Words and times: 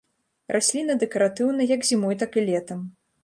Расліна 0.55 0.95
дэкаратыўна 1.03 1.67
як 1.75 1.85
зімой, 1.91 2.19
так 2.21 2.31
і 2.41 2.45
летам. 2.49 2.79